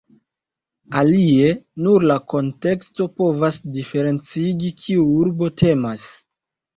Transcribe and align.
Alie, 0.99 1.49
nur 1.87 2.05
la 2.11 2.15
konteksto 2.33 3.07
povas 3.23 3.59
diferencigi, 3.75 4.71
kiu 4.81 5.05
urbo 5.21 5.51
temas. 5.63 6.07